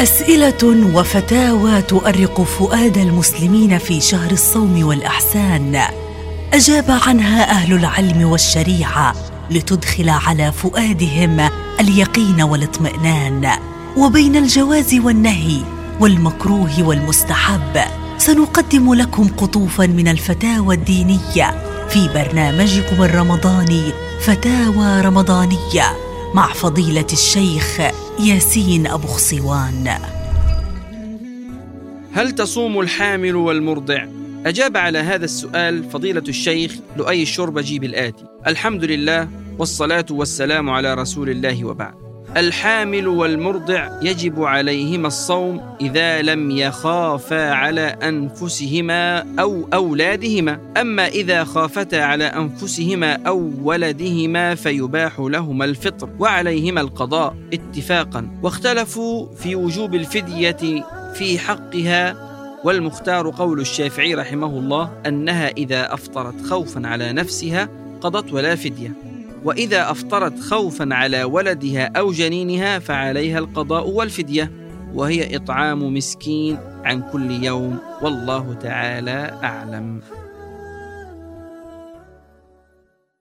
[0.00, 5.82] أسئلة وفتاوى تؤرق فؤاد المسلمين في شهر الصوم والأحسان.
[6.52, 9.14] أجاب عنها أهل العلم والشريعة
[9.50, 13.50] لتدخل على فؤادهم اليقين والاطمئنان.
[13.96, 15.60] وبين الجواز والنهي
[16.00, 17.80] والمكروه والمستحب
[18.18, 23.82] سنقدم لكم قطوفا من الفتاوى الدينية في برنامجكم الرمضاني
[24.20, 26.05] فتاوى رمضانية.
[26.36, 27.80] مع فضيلة الشيخ
[28.20, 29.88] ياسين أبو خصوان
[32.12, 34.06] هل تصوم الحامل والمرضع؟
[34.46, 38.24] أجاب على هذا السؤال فضيلة الشيخ لؤي الشربجي بالآتي.
[38.46, 39.28] الحمد لله
[39.58, 42.05] والصلاة والسلام على رسول الله وبعد.
[42.36, 50.60] الحامل والمرضع يجب عليهما الصوم إذا لم يخافا على أنفسهما أو أولادهما.
[50.76, 58.28] أما إذا خافتا على أنفسهما أو ولدهما فيباح لهما الفطر وعليهما القضاء اتفاقا.
[58.42, 60.84] واختلفوا في وجوب الفدية
[61.14, 62.16] في حقها
[62.64, 67.68] والمختار قول الشافعي رحمه الله أنها إذا أفطرت خوفا على نفسها
[68.00, 69.15] قضت ولا فدية.
[69.46, 74.50] وإذا أفطرت خوفا على ولدها أو جنينها فعليها القضاء والفدية
[74.94, 80.00] وهي إطعام مسكين عن كل يوم والله تعالى أعلم.